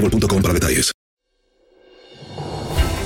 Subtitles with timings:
[0.00, 0.92] boostmobile.com para detalles.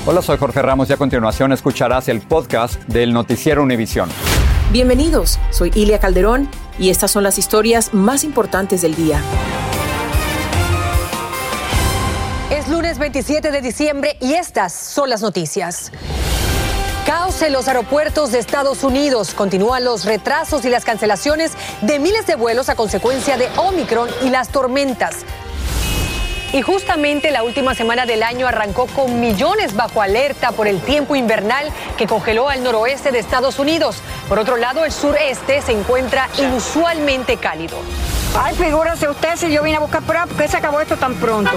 [0.05, 4.11] Hola, soy Jorge Ramos y a continuación escucharás el podcast del Noticiero Univisión.
[4.73, 9.23] Bienvenidos, soy Ilia Calderón y estas son las historias más importantes del día.
[12.51, 15.93] Es lunes 27 de diciembre y estas son las noticias.
[17.07, 19.35] Caos en los aeropuertos de Estados Unidos.
[19.35, 24.31] Continúan los retrasos y las cancelaciones de miles de vuelos a consecuencia de Omicron y
[24.31, 25.25] las tormentas.
[26.53, 31.17] Y justamente la última semana del año arrancó con millones bajo alerta por el tiempo
[31.17, 34.03] invernal que congeló al noroeste de Estados Unidos.
[34.29, 37.79] Por otro lado, el sureste se encuentra inusualmente cálido.
[38.39, 41.15] Ay, figúrese usted si yo vine a buscar pruebas, ¿por qué se acabó esto tan
[41.17, 41.51] pronto?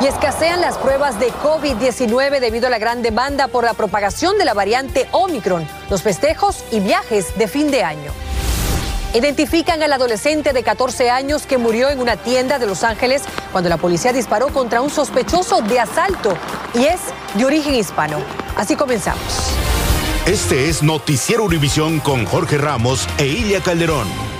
[0.00, 4.46] Y escasean las pruebas de COVID-19 debido a la gran demanda por la propagación de
[4.46, 8.12] la variante Omicron, los festejos y viajes de fin de año.
[9.14, 13.68] Identifican al adolescente de 14 años que murió en una tienda de Los Ángeles cuando
[13.68, 16.34] la policía disparó contra un sospechoso de asalto
[16.74, 17.00] y es
[17.34, 18.18] de origen hispano.
[18.56, 19.22] Así comenzamos.
[20.24, 24.31] Este es Noticiero Univisión con Jorge Ramos e Ilia Calderón.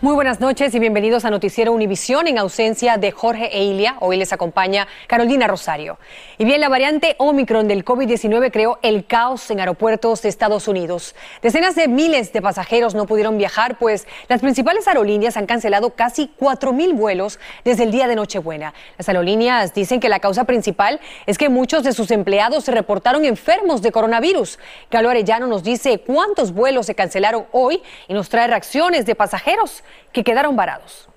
[0.00, 3.96] Muy buenas noches y bienvenidos a Noticiero Univisión en ausencia de Jorge Eilia.
[3.98, 5.98] Hoy les acompaña Carolina Rosario.
[6.38, 11.16] Y bien, la variante Omicron del COVID-19 creó el caos en aeropuertos de Estados Unidos.
[11.42, 16.30] Decenas de miles de pasajeros no pudieron viajar, pues las principales aerolíneas han cancelado casi
[16.36, 18.74] 4 mil vuelos desde el día de Nochebuena.
[18.98, 23.24] Las aerolíneas dicen que la causa principal es que muchos de sus empleados se reportaron
[23.24, 24.60] enfermos de coronavirus.
[24.92, 29.82] Galo Arellano nos dice cuántos vuelos se cancelaron hoy y nos trae reacciones de pasajeros
[30.12, 31.08] que quedaron varados.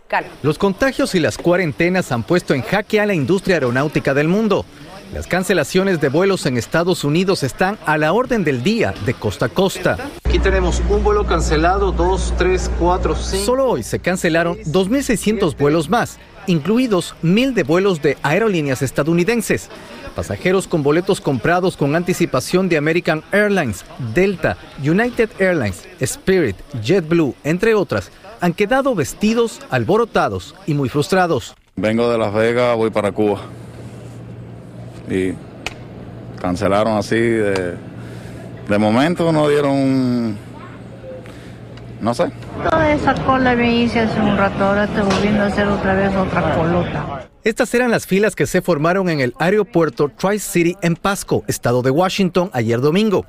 [0.43, 4.65] Los contagios y las cuarentenas han puesto en jaque a la industria aeronáutica del mundo.
[5.13, 9.45] Las cancelaciones de vuelos en Estados Unidos están a la orden del día de costa
[9.47, 9.97] a costa.
[10.23, 13.45] Aquí tenemos un vuelo cancelado, dos, tres, cuatro, cinco.
[13.45, 16.17] Solo hoy se cancelaron 2.600 vuelos más,
[16.47, 19.69] incluidos mil de vuelos de aerolíneas estadounidenses.
[20.15, 27.75] Pasajeros con boletos comprados con anticipación de American Airlines, Delta, United Airlines, Spirit, JetBlue, entre
[27.75, 28.11] otras,
[28.41, 31.55] han quedado vestidos, alborotados y muy frustrados.
[31.75, 33.39] Vengo de Las Vegas, voy para Cuba.
[35.09, 35.33] Y
[36.41, 37.77] cancelaron así de,
[38.67, 40.35] de momento, no dieron,
[42.01, 42.31] no sé.
[42.69, 46.15] Toda esa cola me hice hace un rato, ahora estoy volviendo a hacer otra vez
[46.15, 47.27] otra colota.
[47.43, 51.91] Estas eran las filas que se formaron en el aeropuerto Tri-City en Pasco, estado de
[51.91, 53.25] Washington, ayer domingo.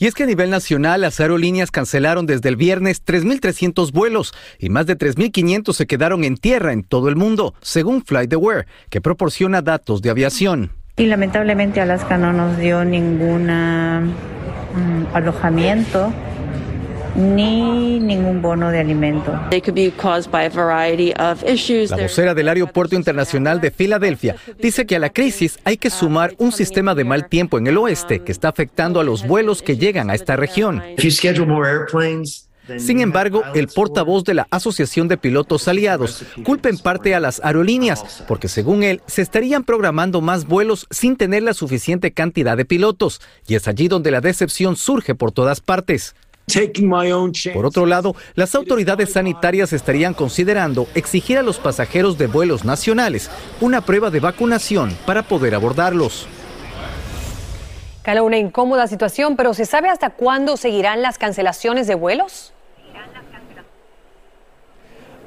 [0.00, 4.68] Y es que a nivel nacional las aerolíneas cancelaron desde el viernes 3.300 vuelos y
[4.68, 9.60] más de 3.500 se quedaron en tierra en todo el mundo, según FlightAware, que proporciona
[9.60, 10.70] datos de aviación.
[10.96, 16.12] Y lamentablemente Alaska no nos dio ningún mm, alojamiento
[17.16, 19.32] ni ningún bono de alimento.
[19.50, 19.60] La
[21.96, 26.52] vocera del Aeropuerto Internacional de Filadelfia dice que a la crisis hay que sumar un
[26.52, 30.10] sistema de mal tiempo en el oeste que está afectando a los vuelos que llegan
[30.10, 30.82] a esta región.
[32.76, 37.40] Sin embargo, el portavoz de la Asociación de Pilotos Aliados culpa en parte a las
[37.42, 42.66] aerolíneas, porque según él, se estarían programando más vuelos sin tener la suficiente cantidad de
[42.66, 46.14] pilotos, y es allí donde la decepción surge por todas partes.
[47.52, 53.30] Por otro lado, las autoridades sanitarias estarían considerando exigir a los pasajeros de vuelos nacionales
[53.60, 56.26] una prueba de vacunación para poder abordarlos.
[58.02, 62.54] Cala, una incómoda situación, pero ¿se sabe hasta cuándo seguirán las cancelaciones de vuelos?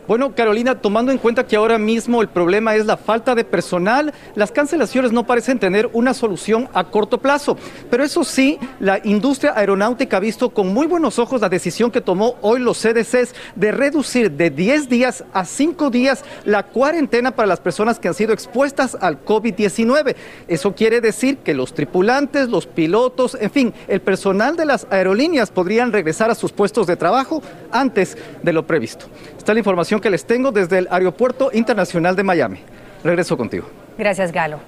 [0.07, 4.13] Bueno, Carolina, tomando en cuenta que ahora mismo el problema es la falta de personal,
[4.33, 7.56] las cancelaciones no parecen tener una solución a corto plazo.
[7.89, 12.01] Pero eso sí, la industria aeronáutica ha visto con muy buenos ojos la decisión que
[12.01, 17.47] tomó hoy los CDCs de reducir de 10 días a 5 días la cuarentena para
[17.47, 20.15] las personas que han sido expuestas al COVID-19.
[20.47, 25.51] Eso quiere decir que los tripulantes, los pilotos, en fin, el personal de las aerolíneas
[25.51, 29.06] podrían regresar a sus puestos de trabajo antes de lo previsto.
[29.38, 32.60] Está la información que les tengo desde el Aeropuerto Internacional de Miami.
[33.04, 33.68] Regreso contigo.
[33.98, 34.60] Gracias, Galo.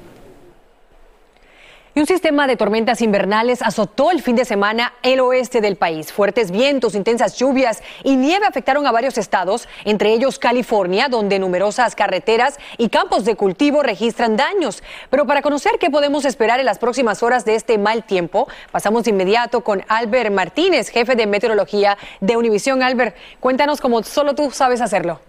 [1.95, 6.12] Y un sistema de tormentas invernales azotó el fin de semana el oeste del país.
[6.12, 11.94] Fuertes vientos, intensas lluvias y nieve afectaron a varios estados, entre ellos California, donde numerosas
[11.94, 14.81] carreteras y campos de cultivo registran daños.
[15.12, 19.04] Pero para conocer qué podemos esperar en las próximas horas de este mal tiempo, pasamos
[19.04, 22.81] de inmediato con Albert Martínez, jefe de meteorología de Univisión.
[22.81, 25.19] Albert, cuéntanos cómo solo tú sabes hacerlo.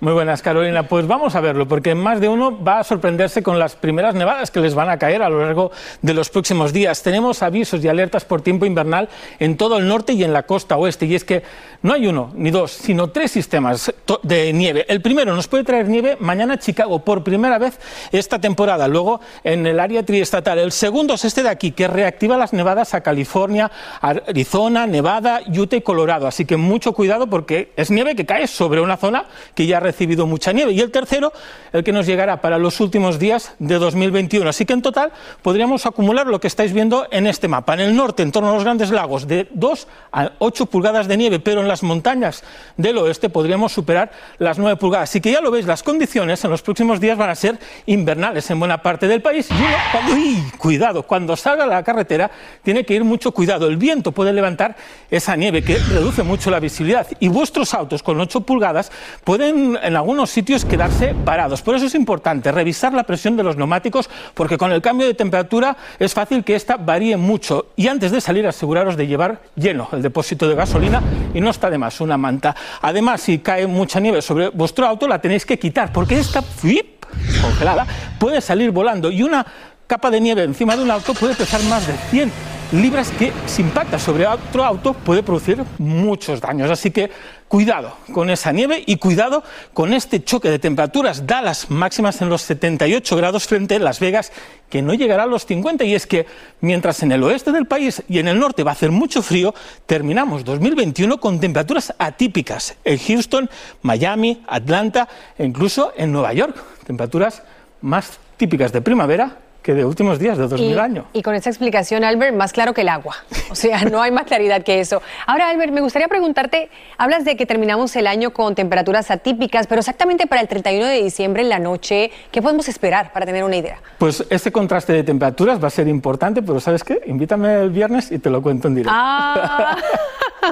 [0.00, 0.84] Muy buenas, Carolina.
[0.84, 4.50] Pues vamos a verlo, porque más de uno va a sorprenderse con las primeras nevadas
[4.50, 5.70] que les van a caer a lo largo
[6.00, 7.02] de los próximos días.
[7.02, 9.08] Tenemos avisos y alertas por tiempo invernal
[9.38, 11.06] en todo el norte y en la costa oeste.
[11.06, 11.42] Y es que
[11.82, 14.86] no hay uno ni dos, sino tres sistemas de nieve.
[14.88, 17.78] El primero nos puede traer nieve mañana Chicago por primera vez
[18.12, 20.58] esta temporada, luego en el área triestatal.
[20.58, 23.70] El segundo es este de aquí, que reactiva las nevadas a California,
[24.00, 26.26] Arizona, Nevada, Utah y Colorado.
[26.26, 29.80] Así que mucho cuidado porque es nieve que cae sobre una zona que ya ha
[29.80, 30.72] recibido mucha nieve.
[30.72, 31.32] Y el tercero,
[31.72, 34.48] el que nos llegará para los últimos días de 2021.
[34.48, 35.12] Así que en total
[35.42, 37.74] podríamos acumular lo que estáis viendo en este mapa.
[37.74, 41.16] En el norte, en torno a los grandes lagos, de 2 a 8 pulgadas de
[41.16, 42.42] nieve, pero en las montañas
[42.76, 45.10] del oeste podríamos superar las 9 pulgadas.
[45.10, 48.50] Así que ya lo veis, las condiciones en los próximos días van a ser invernales
[48.50, 49.48] en buena parte del país.
[49.50, 52.30] Y uno, cuando, cuidado, cuando salga la carretera,
[52.62, 53.66] tiene que ir mucho cuidado.
[53.66, 54.76] El viento puede levantar
[55.10, 58.90] esa nieve que reduce mucho la visibilidad y vuestros autos con 8 pulgadas
[59.22, 61.62] pueden en algunos sitios quedarse parados.
[61.62, 65.14] Por eso es importante revisar la presión de los neumáticos porque con el cambio de
[65.14, 69.88] temperatura es fácil que esta varíe mucho y antes de salir aseguraros de llevar lleno
[69.92, 71.02] el depósito de gasolina
[71.32, 72.54] y no está de más una manta.
[72.82, 77.04] Además, si cae mucha nieve sobre vuestro auto, la tenéis que quitar porque esta ¡fip!
[77.40, 77.86] congelada
[78.18, 79.46] puede salir volando y una
[79.86, 83.62] capa de nieve encima de un auto puede pesar más de 100 libras que si
[83.62, 86.70] impacta sobre otro auto puede producir muchos daños.
[86.70, 87.10] Así que
[87.48, 91.26] cuidado con esa nieve y cuidado con este choque de temperaturas.
[91.26, 94.32] Da las máximas en los 78 grados frente a Las Vegas,
[94.68, 95.84] que no llegará a los 50.
[95.84, 96.26] Y es que
[96.60, 99.54] mientras en el oeste del país y en el norte va a hacer mucho frío,
[99.86, 103.50] terminamos 2021 con temperaturas atípicas en Houston,
[103.82, 105.08] Miami, Atlanta
[105.38, 106.56] e incluso en Nueva York.
[106.86, 107.42] Temperaturas
[107.80, 111.06] más típicas de primavera que de últimos días, de 2000 años.
[111.14, 113.16] Y con esa explicación, Albert, más claro que el agua.
[113.50, 115.00] O sea, no hay más claridad que eso.
[115.26, 119.78] Ahora, Albert, me gustaría preguntarte, hablas de que terminamos el año con temperaturas atípicas, pero
[119.78, 123.54] exactamente para el 31 de diciembre en la noche, ¿qué podemos esperar para tener una
[123.54, 123.78] idea?
[123.98, 127.00] Pues este contraste de temperaturas va a ser importante, pero ¿sabes qué?
[127.06, 128.92] Invítame el viernes y te lo cuento en directo.
[128.92, 129.76] Ah.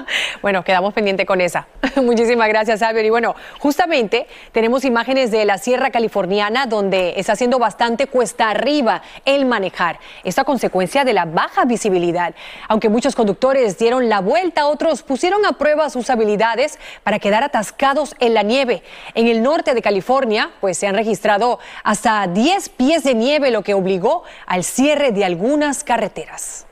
[0.43, 1.67] bueno, quedamos pendiente con esa.
[1.97, 3.07] Muchísimas gracias, Albert.
[3.07, 9.02] Y bueno, justamente tenemos imágenes de la Sierra Californiana donde está haciendo bastante cuesta arriba
[9.25, 9.99] el manejar.
[10.25, 12.35] Esta consecuencia de la baja visibilidad.
[12.69, 18.15] Aunque muchos conductores dieron la vuelta, otros pusieron a prueba sus habilidades para quedar atascados
[18.19, 18.83] en la nieve.
[19.15, 23.63] En el norte de California, pues se han registrado hasta 10 pies de nieve, lo
[23.63, 26.67] que obligó al cierre de algunas carreteras.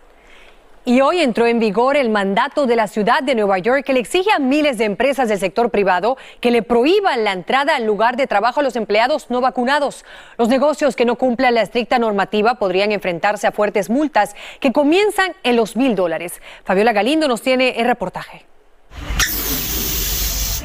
[0.86, 4.00] Y hoy entró en vigor el mandato de la ciudad de Nueva York que le
[4.00, 8.16] exige a miles de empresas del sector privado que le prohíban la entrada al lugar
[8.16, 10.06] de trabajo a los empleados no vacunados.
[10.38, 15.34] Los negocios que no cumplan la estricta normativa podrían enfrentarse a fuertes multas que comienzan
[15.42, 16.40] en los mil dólares.
[16.64, 18.46] Fabiola Galindo nos tiene el reportaje.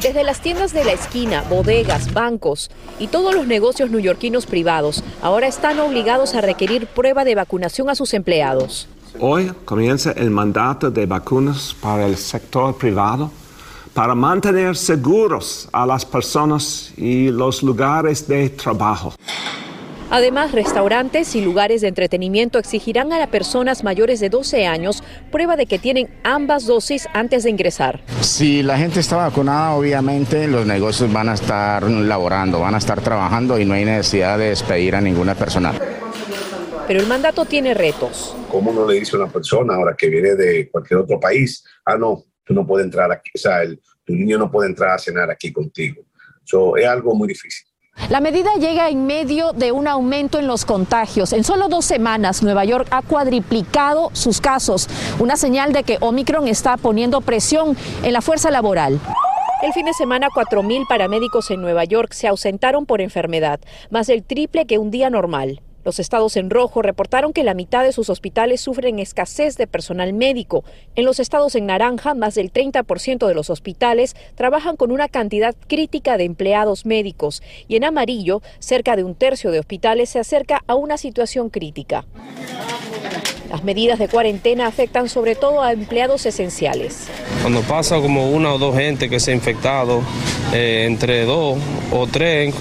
[0.01, 5.47] Desde las tiendas de la esquina, bodegas, bancos y todos los negocios neoyorquinos privados ahora
[5.47, 8.87] están obligados a requerir prueba de vacunación a sus empleados.
[9.19, 13.31] Hoy comienza el mandato de vacunas para el sector privado
[13.93, 19.13] para mantener seguros a las personas y los lugares de trabajo.
[20.11, 25.55] Además, restaurantes y lugares de entretenimiento exigirán a las personas mayores de 12 años prueba
[25.55, 28.01] de que tienen ambas dosis antes de ingresar.
[28.19, 33.01] Si la gente está vacunada, obviamente los negocios van a estar laborando, van a estar
[33.01, 35.73] trabajando y no hay necesidad de despedir a ninguna persona.
[36.87, 38.35] Pero el mandato tiene retos.
[38.49, 41.97] ¿Cómo uno le dice a una persona ahora que viene de cualquier otro país, ah,
[41.97, 43.61] no, tú no puedes entrar aquí, o sea,
[44.03, 46.03] tu niño no puede entrar a cenar aquí contigo?
[46.45, 47.65] Eso es algo muy difícil.
[48.09, 51.33] La medida llega en medio de un aumento en los contagios.
[51.33, 54.87] En solo dos semanas, Nueva York ha cuadriplicado sus casos,
[55.17, 58.99] una señal de que Omicron está poniendo presión en la fuerza laboral.
[59.63, 64.23] El fin de semana, 4.000 paramédicos en Nueva York se ausentaron por enfermedad, más del
[64.23, 65.61] triple que un día normal.
[65.85, 70.13] Los estados en rojo reportaron que la mitad de sus hospitales sufren escasez de personal
[70.13, 70.63] médico.
[70.95, 75.55] En los estados en naranja, más del 30% de los hospitales trabajan con una cantidad
[75.67, 77.43] crítica de empleados médicos.
[77.67, 82.03] Y en amarillo, cerca de un tercio de hospitales se acerca a una situación crítica.
[83.49, 87.07] Las medidas de cuarentena afectan sobre todo a empleados esenciales.
[87.41, 90.01] Cuando pasa como una o dos gente que se ha infectado,
[90.51, 91.57] eh, entre dos
[91.91, 92.53] o tres,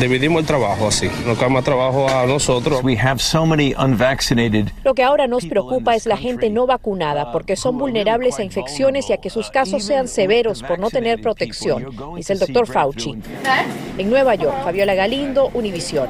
[0.00, 1.08] dividimos el trabajo así.
[1.26, 2.82] Nos cae más trabajo a nosotros.
[4.84, 9.08] Lo que ahora nos preocupa es la gente no vacunada, porque son vulnerables a infecciones
[9.10, 13.16] y a que sus casos sean severos por no tener protección, dice el doctor Fauci.
[13.96, 16.08] En Nueva York, Fabiola Galindo, Univisión.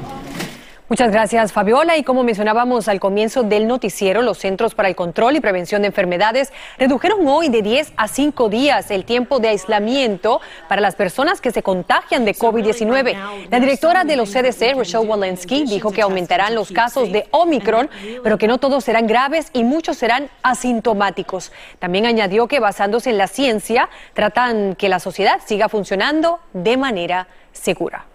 [0.93, 1.97] Muchas gracias, Fabiola.
[1.97, 5.87] Y como mencionábamos al comienzo del noticiero, los Centros para el Control y Prevención de
[5.87, 11.41] Enfermedades redujeron hoy de 10 a 5 días el tiempo de aislamiento para las personas
[11.41, 13.17] que se contagian de COVID-19.
[13.49, 17.89] La directora de los CDC, Rochelle Walensky, dijo que aumentarán los casos de Omicron,
[18.21, 21.51] pero que no todos serán graves y muchos serán asintomáticos.
[21.79, 27.27] También añadió que basándose en la ciencia, tratan que la sociedad siga funcionando de manera
[27.51, 28.12] segura.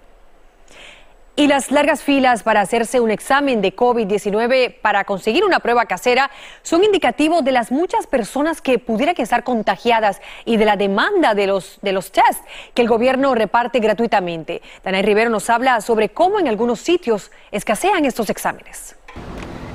[1.38, 6.32] Y las largas filas para hacerse un examen de COVID-19 para conseguir una prueba casera
[6.62, 11.46] son indicativos de las muchas personas que pudieran estar contagiadas y de la demanda de
[11.46, 12.42] los, de los tests
[12.74, 14.62] que el gobierno reparte gratuitamente.
[14.82, 18.96] Danay Rivero nos habla sobre cómo en algunos sitios escasean estos exámenes.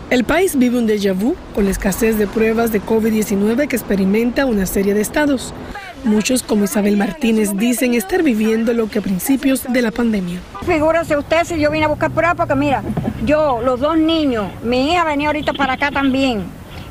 [0.10, 4.46] El país vive un déjà vu con la escasez de pruebas de COVID-19 que experimenta
[4.46, 5.54] una serie de estados.
[6.04, 10.40] Muchos, como Isabel Martínez, dicen estar viviendo lo que a principios de la pandemia.
[10.66, 12.84] Figúrese usted si yo vine a buscar pruebas, porque mira,
[13.26, 16.44] yo, los dos niños, mi hija venía ahorita para acá también.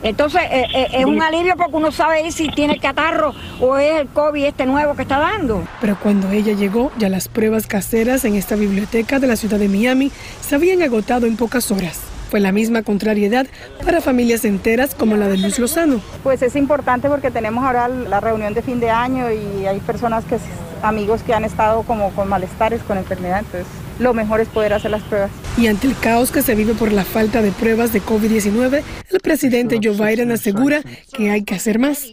[0.02, 4.08] Entonces eh, eh, es un alivio porque uno sabe si tiene catarro o es el
[4.08, 5.62] COVID este nuevo que está dando.
[5.80, 9.68] Pero cuando ella llegó, ya las pruebas caseras en esta biblioteca de la ciudad de
[9.68, 12.11] Miami se habían agotado en pocas horas.
[12.32, 13.46] Fue la misma contrariedad
[13.84, 16.00] para familias enteras como la de Luz Lozano.
[16.22, 20.24] Pues es importante porque tenemos ahora la reunión de fin de año y hay personas
[20.24, 20.38] que,
[20.82, 23.66] amigos que han estado como con malestares, con enfermedad, entonces
[23.98, 25.30] lo mejor es poder hacer las pruebas.
[25.58, 29.20] Y ante el caos que se vive por la falta de pruebas de COVID-19, el
[29.20, 30.82] presidente Joe Biden asegura
[31.12, 32.10] que hay que hacer más.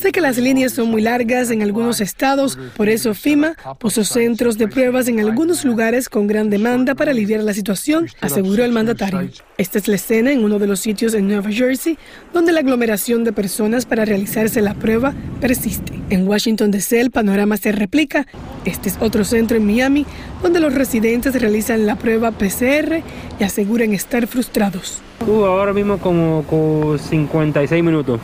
[0.00, 4.58] Sé que las líneas son muy largas en algunos estados, por eso FIMA puso centros
[4.58, 9.30] de pruebas en algunos lugares con gran demanda para aliviar la situación, aseguró el mandatario.
[9.56, 11.98] Esta es la escena en uno de los sitios en Nueva Jersey
[12.32, 15.92] donde la aglomeración de personas para realizarse la prueba persiste.
[16.10, 18.26] En Washington DC el panorama se replica.
[18.64, 20.06] Este es otro centro en Miami
[20.42, 23.02] donde los residentes realizan la prueba PCR
[23.38, 25.00] y aseguran estar frustrados.
[25.26, 28.20] Uh, ahora mismo como, como 56 minutos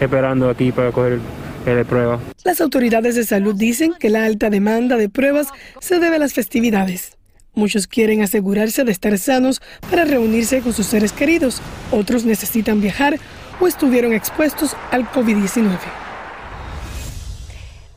[0.00, 1.20] esperando aquí para coger
[1.64, 2.20] la prueba.
[2.44, 5.48] Las autoridades de salud dicen que la alta demanda de pruebas
[5.80, 7.16] se debe a las festividades.
[7.54, 11.60] Muchos quieren asegurarse de estar sanos para reunirse con sus seres queridos.
[11.90, 13.18] Otros necesitan viajar
[13.60, 16.05] o estuvieron expuestos al COVID-19.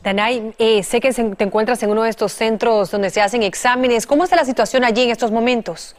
[0.02, 4.06] Danay, eh, sé que te encuentras en uno de estos centros donde se hacen exámenes.
[4.06, 5.94] ¿Cómo está la situación allí en estos momentos?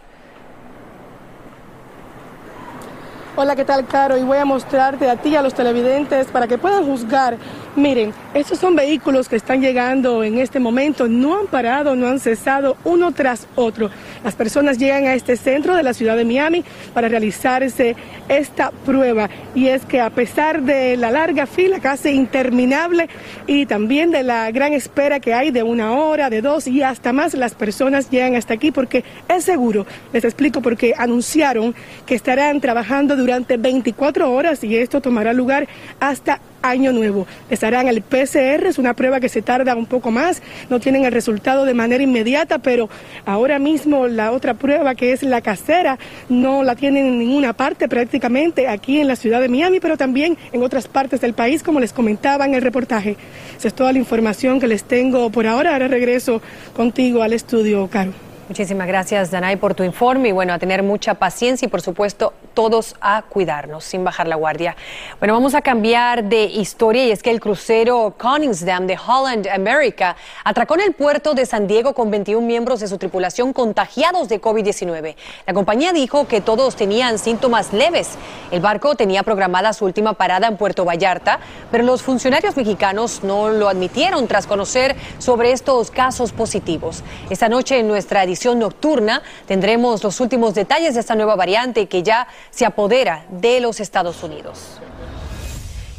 [3.36, 4.18] Hola, ¿qué tal, Caro?
[4.18, 7.38] Y voy a mostrarte a ti y a los televidentes para que puedan juzgar.
[7.78, 12.20] Miren, estos son vehículos que están llegando en este momento, no han parado, no han
[12.20, 13.90] cesado uno tras otro.
[14.26, 17.96] Las personas llegan a este centro de la ciudad de Miami para realizarse
[18.28, 19.30] esta prueba.
[19.56, 23.08] Y es que a pesar de la larga fila, casi interminable,
[23.48, 27.14] y también de la gran espera que hay de una hora, de dos y hasta
[27.14, 29.86] más, las personas llegan hasta aquí porque es seguro.
[30.12, 31.74] Les explico porque anunciaron
[32.06, 35.70] que estarán trabajando durante 24 horas y esto tomará lugar
[36.02, 37.28] hasta año nuevo.
[37.50, 41.06] Les harán el PCR, es una prueba que se tarda un poco más, no tienen
[41.06, 42.90] el resultado de manera inmediata, pero
[43.26, 45.98] ahora mismo la otra prueba que es la casera
[46.30, 50.38] no la tienen en ninguna parte prácticamente aquí en la ciudad de Miami, pero también
[50.52, 53.18] en otras partes del país, como les comentaba en el reportaje.
[53.58, 55.74] Esa es toda la información que les tengo por ahora.
[55.74, 56.42] Ahora regreso
[56.74, 58.31] contigo al estudio, Caro.
[58.52, 62.34] Muchísimas gracias, Danay, por tu informe y bueno, a tener mucha paciencia y por supuesto
[62.54, 64.76] todos a cuidarnos sin bajar la guardia.
[65.20, 70.18] Bueno, vamos a cambiar de historia y es que el crucero Conningsdam de Holland America
[70.44, 74.42] atracó en el puerto de San Diego con 21 miembros de su tripulación contagiados de
[74.42, 75.16] COVID-19.
[75.48, 78.10] La compañía dijo que todos tenían síntomas leves.
[78.52, 81.40] El barco tenía programada su última parada en Puerto Vallarta,
[81.72, 87.02] pero los funcionarios mexicanos no lo admitieron tras conocer sobre estos casos positivos.
[87.30, 92.04] Esta noche en nuestra edición nocturna tendremos los últimos detalles de esta nueva variante que
[92.04, 94.82] ya se apodera de los Estados Unidos.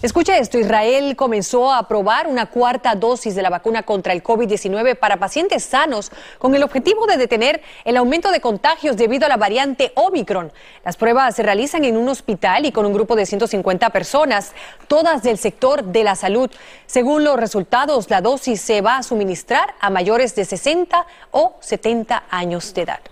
[0.02, 4.96] Escucha esto, Israel comenzó a aprobar una cuarta dosis de la vacuna contra el COVID-19
[4.96, 9.36] para pacientes sanos con el objetivo de detener el aumento de contagios debido a la
[9.36, 10.52] variante Omicron.
[10.84, 14.54] Las pruebas se realizan en un hospital y con un grupo de 150 personas,
[14.88, 16.50] todas del sector de la salud.
[16.86, 22.24] Según los resultados, la dosis se va a suministrar a mayores de 60 o 70
[22.28, 23.11] años de edad.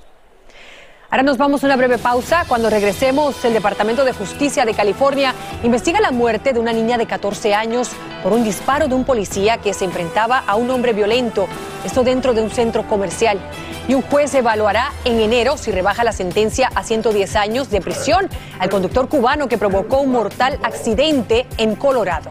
[1.12, 2.45] Ahora nos vamos a una breve pausa.
[2.47, 7.07] Cuando regresemos, el Departamento de Justicia de California investiga la muerte de una niña de
[7.07, 7.90] 14 años
[8.23, 11.49] por un disparo de un policía que se enfrentaba a un hombre violento.
[11.85, 13.40] Esto dentro de un centro comercial.
[13.88, 18.29] Y un juez evaluará en enero si rebaja la sentencia a 110 años de prisión
[18.61, 22.31] al conductor cubano que provocó un mortal accidente en Colorado.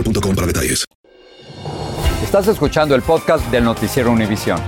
[0.01, 0.85] boostmobile.com para detalles.
[2.23, 4.59] Estás escuchando el podcast del noticiero Univisión.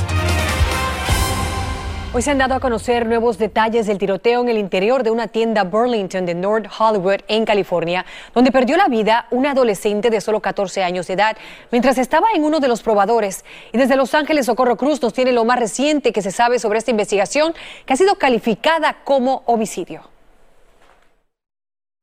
[2.15, 5.29] Hoy se han dado a conocer nuevos detalles del tiroteo en el interior de una
[5.29, 10.39] tienda Burlington de North Hollywood, en California, donde perdió la vida una adolescente de solo
[10.39, 11.37] 14 años de edad
[11.71, 13.43] mientras estaba en uno de los probadores.
[13.71, 16.77] Y desde Los Ángeles, Socorro Cruz nos tiene lo más reciente que se sabe sobre
[16.77, 17.53] esta investigación,
[17.87, 20.07] que ha sido calificada como homicidio.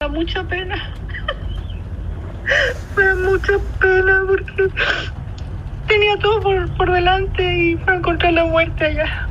[0.00, 0.92] Da mucha pena.
[2.96, 4.72] Me da mucha pena porque
[5.86, 9.28] tenía todo por, por delante y fue a encontrar la muerte allá.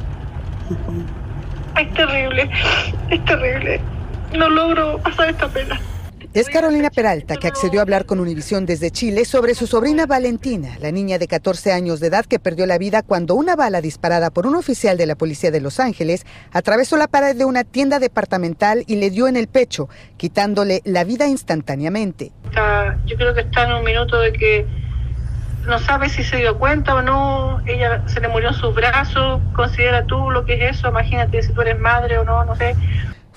[1.77, 2.49] Es terrible,
[3.09, 3.81] es terrible.
[4.33, 5.79] No logro pasar esta pena.
[6.31, 10.77] Es Carolina Peralta que accedió a hablar con Univisión desde Chile sobre su sobrina Valentina,
[10.79, 14.29] la niña de 14 años de edad que perdió la vida cuando una bala disparada
[14.29, 17.97] por un oficial de la policía de Los Ángeles atravesó la pared de una tienda
[17.97, 22.31] departamental y le dio en el pecho, quitándole la vida instantáneamente.
[22.45, 24.67] Está- yo creo que está en un minuto de que
[25.65, 27.59] no sabe si se dio cuenta o no.
[27.65, 29.41] Ella se le murió en sus brazos.
[29.55, 30.89] Considera tú lo que es eso.
[30.89, 32.75] Imagínate si tú eres madre o no, no sé.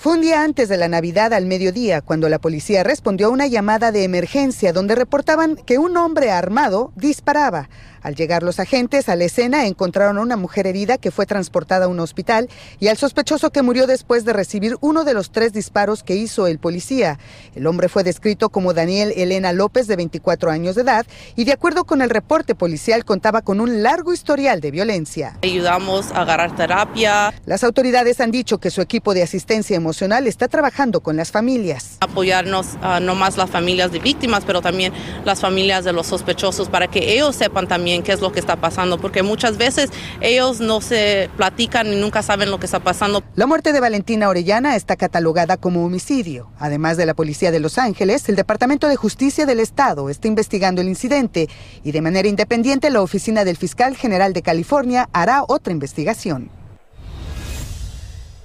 [0.03, 3.47] Fue un día antes de la Navidad al mediodía cuando la policía respondió a una
[3.47, 7.69] llamada de emergencia donde reportaban que un hombre armado disparaba.
[8.03, 11.85] Al llegar los agentes a la escena encontraron a una mujer herida que fue transportada
[11.85, 12.49] a un hospital
[12.81, 16.49] y al sospechoso que murió después de recibir uno de los tres disparos que hizo
[16.49, 17.21] el policía.
[17.55, 21.53] El hombre fue descrito como Daniel Elena López de 24 años de edad y de
[21.53, 25.39] acuerdo con el reporte policial contaba con un largo historial de violencia.
[25.43, 30.49] Ayudamos a agarrar terapia, Las autoridades han dicho que su equipo de asistencia emocional está
[30.49, 31.97] trabajando con las familias.
[32.01, 34.93] apoyarnos a no más las familias de víctimas, pero también
[35.25, 38.57] las familias de los sospechosos para que ellos sepan también qué es lo que está
[38.57, 43.23] pasando, porque muchas veces ellos no se platican y nunca saben lo que está pasando.
[43.35, 46.51] La muerte de Valentina Orellana está catalogada como homicidio.
[46.59, 50.81] Además de la Policía de Los Ángeles, el Departamento de Justicia del Estado está investigando
[50.81, 51.49] el incidente
[51.85, 56.62] y de manera independiente la Oficina del Fiscal General de California hará otra investigación.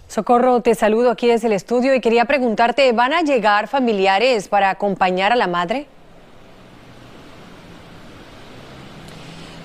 [0.08, 4.70] Socorro, te saludo aquí desde el estudio y quería preguntarte, ¿van a llegar familiares para
[4.70, 5.86] acompañar a la madre?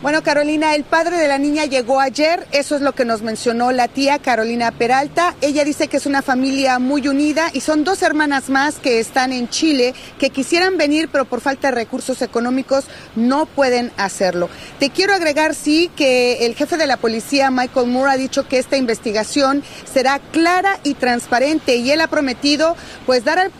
[0.02, 3.70] Bueno, Carolina, el padre de la niña llegó ayer, eso es lo que nos mencionó
[3.70, 5.36] la tía Carolina Peralta.
[5.40, 9.32] Ella dice que es una familia muy unida y son dos hermanas más que están
[9.32, 14.50] en Chile, que quisieran venir, pero por falta de recursos económicos no pueden hacerlo.
[14.80, 18.58] Te quiero agregar, sí, que el jefe de la policía, Michael Moore, ha dicho que
[18.58, 22.74] esta investigación será clara y transparente y él ha prometido,
[23.06, 23.50] pues, dar a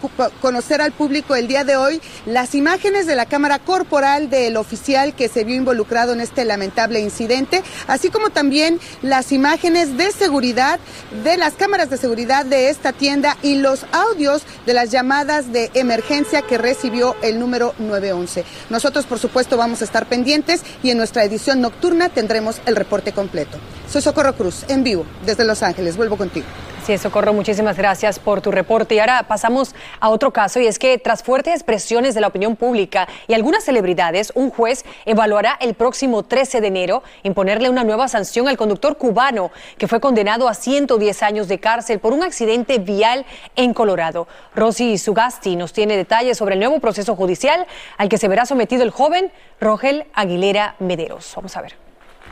[0.41, 5.15] conocer al público el día de hoy las imágenes de la cámara corporal del oficial
[5.15, 10.81] que se vio involucrado en este lamentable incidente, así como también las imágenes de seguridad
[11.23, 15.71] de las cámaras de seguridad de esta tienda y los audios de las llamadas de
[15.75, 18.47] emergencia que recibió el número 911.
[18.71, 23.13] Nosotros, por supuesto, vamos a estar pendientes y en nuestra edición nocturna tendremos el reporte
[23.13, 23.59] completo.
[23.91, 25.99] Soy Socorro Cruz, en vivo, desde Los Ángeles.
[25.99, 26.47] Vuelvo contigo.
[26.85, 28.97] Sí, Socorro, muchísimas gracias por tu reporte.
[28.97, 32.57] Y ahora pasamos a otro caso, y es que tras fuertes presiones de la opinión
[32.57, 38.09] pública y algunas celebridades, un juez evaluará el próximo 13 de enero imponerle una nueva
[38.09, 42.79] sanción al conductor cubano que fue condenado a 110 años de cárcel por un accidente
[42.79, 43.25] vial
[43.57, 44.29] en Colorado.
[44.55, 48.83] Rosy Sugasti nos tiene detalles sobre el nuevo proceso judicial al que se verá sometido
[48.83, 51.33] el joven Rogel Aguilera Mederos.
[51.37, 51.77] Vamos a ver.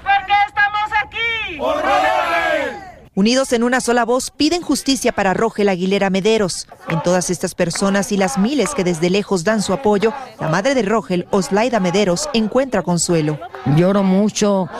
[0.02, 1.58] ¿Por qué estamos aquí?
[1.58, 2.89] ¡Por
[3.20, 6.66] Unidos en una sola voz, piden justicia para Rogel Aguilera Mederos.
[6.88, 10.74] En todas estas personas y las miles que desde lejos dan su apoyo, la madre
[10.74, 13.38] de Rogel, Oslaida Mederos, encuentra consuelo.
[13.76, 14.70] Lloro mucho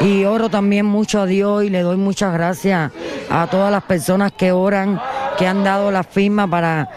[0.00, 2.90] y oro también mucho a Dios y le doy muchas gracias
[3.28, 4.98] a todas las personas que oran,
[5.36, 6.88] que han dado la firma para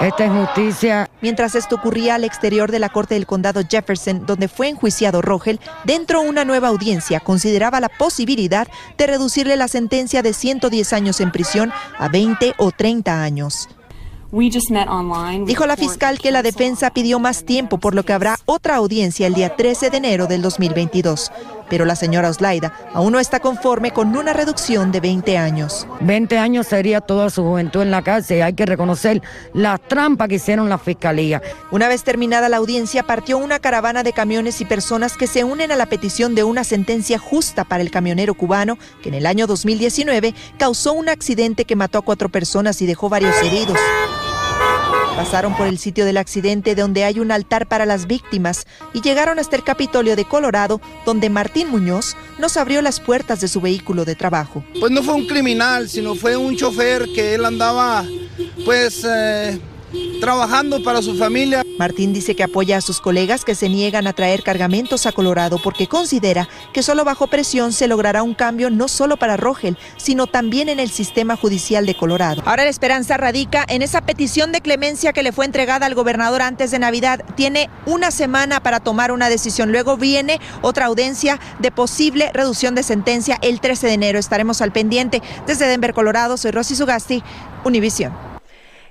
[0.00, 1.10] esta injusticia.
[1.20, 5.60] Mientras esto ocurría al exterior de la Corte del Condado Jefferson, donde fue enjuiciado Rogel,
[5.84, 8.68] dentro una nueva audiencia consideraba la posibilidad
[8.98, 13.68] de reducirle la sentencia de 110 años en prisión a 20 o 30 años.
[15.46, 19.26] Dijo la fiscal que la defensa pidió más tiempo, por lo que habrá otra audiencia
[19.26, 21.30] el día 13 de enero del 2022.
[21.68, 25.86] Pero la señora Oslaida aún no está conforme con una reducción de 20 años.
[26.00, 28.42] 20 años sería toda su juventud en la cárcel.
[28.42, 31.42] Hay que reconocer la trampa que hicieron la fiscalía.
[31.70, 35.72] Una vez terminada la audiencia, partió una caravana de camiones y personas que se unen
[35.72, 39.46] a la petición de una sentencia justa para el camionero cubano que en el año
[39.46, 43.78] 2019 causó un accidente que mató a cuatro personas y dejó varios heridos.
[45.16, 49.38] Pasaron por el sitio del accidente donde hay un altar para las víctimas y llegaron
[49.38, 54.04] hasta el Capitolio de Colorado donde Martín Muñoz nos abrió las puertas de su vehículo
[54.04, 54.62] de trabajo.
[54.78, 58.04] Pues no fue un criminal, sino fue un chofer que él andaba
[58.66, 59.58] pues eh,
[60.20, 61.62] trabajando para su familia.
[61.78, 65.58] Martín dice que apoya a sus colegas que se niegan a traer cargamentos a Colorado
[65.62, 70.26] porque considera que solo bajo presión se logrará un cambio no solo para Rogel, sino
[70.26, 72.42] también en el sistema judicial de Colorado.
[72.46, 76.42] Ahora la esperanza radica en esa petición de clemencia que le fue entregada al gobernador
[76.42, 77.24] antes de Navidad.
[77.34, 79.72] Tiene una semana para tomar una decisión.
[79.72, 84.18] Luego viene otra audiencia de posible reducción de sentencia el 13 de enero.
[84.18, 85.22] Estaremos al pendiente.
[85.46, 87.22] Desde Denver, Colorado, soy Rosy Sugasti,
[87.64, 88.35] Univision.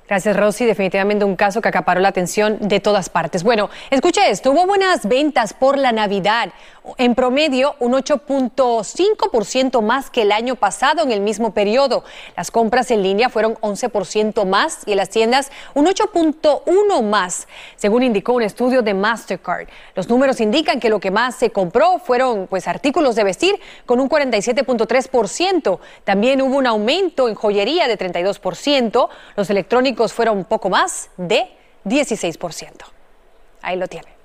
[0.07, 0.65] Gracias, Rosy.
[0.65, 3.43] Definitivamente un caso que acaparó la atención de todas partes.
[3.43, 4.51] Bueno, escuche esto.
[4.51, 6.51] Hubo buenas ventas por la Navidad.
[6.97, 12.03] En promedio, un 8.5% más que el año pasado en el mismo periodo.
[12.37, 18.03] Las compras en línea fueron 11% más y en las tiendas un 8.1 más, según
[18.03, 19.67] indicó un estudio de Mastercard.
[19.95, 23.99] Los números indican que lo que más se compró fueron pues artículos de vestir con
[23.99, 25.79] un 47.3%.
[26.03, 29.09] También hubo un aumento en joyería de 32%.
[29.35, 31.47] Los electrónicos fueron poco más de
[31.85, 32.71] 16%.
[33.61, 34.15] Ahí lo tienen.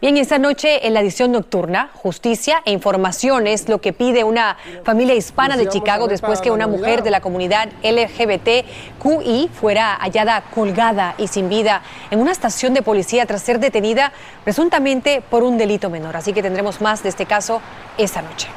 [0.00, 4.56] Bien, esta noche en la edición nocturna, justicia e información es lo que pide una
[4.82, 11.14] familia hispana de Chicago después que una mujer de la comunidad LGBTQI fuera hallada colgada
[11.18, 15.90] y sin vida en una estación de policía tras ser detenida presuntamente por un delito
[15.90, 16.16] menor.
[16.16, 17.60] Así que tendremos más de este caso
[17.98, 18.48] esta noche.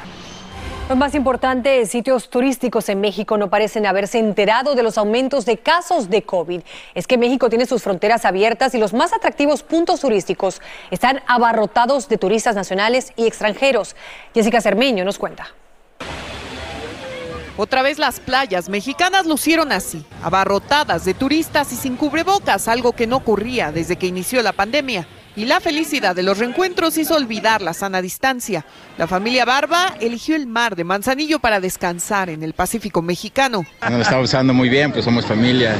[0.86, 5.56] Lo más importante, sitios turísticos en México no parecen haberse enterado de los aumentos de
[5.56, 6.60] casos de COVID.
[6.94, 12.06] Es que México tiene sus fronteras abiertas y los más atractivos puntos turísticos están abarrotados
[12.10, 13.96] de turistas nacionales y extranjeros.
[14.34, 15.54] Jessica Cermeño nos cuenta.
[17.56, 23.06] Otra vez las playas mexicanas lucieron así, abarrotadas de turistas y sin cubrebocas, algo que
[23.06, 27.62] no ocurría desde que inició la pandemia y la felicidad de los reencuentros hizo olvidar
[27.62, 28.64] la sana distancia.
[28.98, 33.64] La familia Barba eligió el mar de Manzanillo para descansar en el Pacífico mexicano.
[33.82, 35.74] Nos lo estamos usando muy bien, pues somos familia,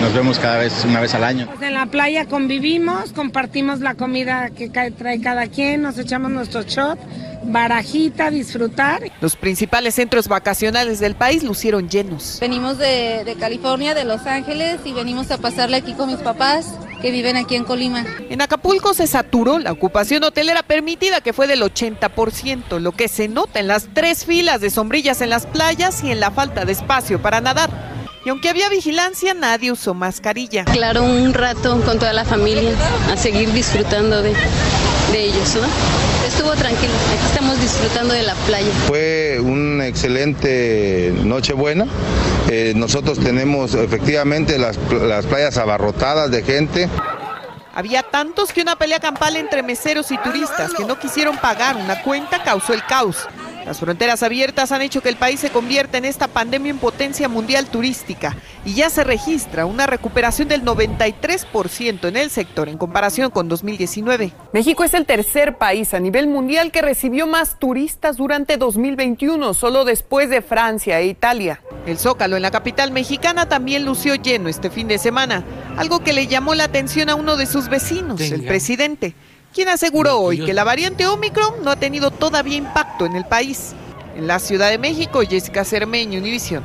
[0.00, 1.46] nos vemos cada vez una vez al año.
[1.46, 6.62] Pues en la playa convivimos, compartimos la comida que trae cada quien, nos echamos nuestro
[6.62, 6.98] shot,
[7.44, 9.02] barajita, disfrutar.
[9.20, 12.38] Los principales centros vacacionales del país lucieron llenos.
[12.40, 16.66] Venimos de, de California, de Los Ángeles y venimos a pasarle aquí con mis papás
[17.02, 18.06] que viven aquí en Colima.
[18.30, 23.28] En Acapulco se saturó la ocupación hotelera permitida que fue del 80%, lo que se
[23.28, 26.72] nota en las tres filas de sombrillas en las playas y en la falta de
[26.72, 27.70] espacio para nadar.
[28.24, 30.64] Y aunque había vigilancia, nadie usó mascarilla.
[30.64, 32.70] Claro, un rato con toda la familia,
[33.12, 34.32] a seguir disfrutando de,
[35.10, 36.21] de ellos, ¿no?
[36.42, 38.66] Estuvo tranquilo, aquí estamos disfrutando de la playa.
[38.88, 41.86] Fue una excelente Nochebuena.
[42.50, 46.88] Eh, nosotros tenemos efectivamente las, las playas abarrotadas de gente.
[47.72, 52.02] Había tantos que una pelea campal entre meseros y turistas que no quisieron pagar una
[52.02, 53.18] cuenta causó el caos.
[53.64, 57.28] Las fronteras abiertas han hecho que el país se convierta en esta pandemia en potencia
[57.28, 63.30] mundial turística y ya se registra una recuperación del 93% en el sector en comparación
[63.30, 64.32] con 2019.
[64.52, 69.84] México es el tercer país a nivel mundial que recibió más turistas durante 2021, solo
[69.84, 71.60] después de Francia e Italia.
[71.86, 75.44] El Zócalo en la capital mexicana también lució lleno este fin de semana,
[75.76, 79.14] algo que le llamó la atención a uno de sus vecinos, el presidente
[79.52, 83.74] quien aseguró hoy que la variante Omicron no ha tenido todavía impacto en el país.
[84.16, 86.62] En la Ciudad de México, Jessica Cermeño, Univisión.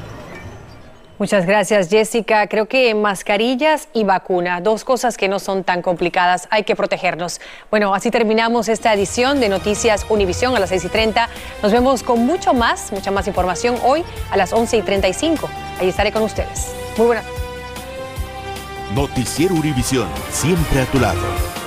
[1.19, 2.45] Muchas gracias, Jessica.
[2.47, 7.41] Creo que mascarillas y vacuna, dos cosas que no son tan complicadas, hay que protegernos.
[7.71, 11.27] Bueno, así terminamos esta edición de Noticias Univisión a las 6 y 30.
[11.63, 15.49] Nos vemos con mucho más, mucha más información hoy a las 11 y 35.
[15.79, 16.73] Ahí estaré con ustedes.
[16.97, 17.25] Muy buenas.
[18.93, 21.66] Noticiero Univisión, siempre a tu lado.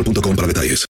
[0.00, 0.78] Mobile.com para detalles.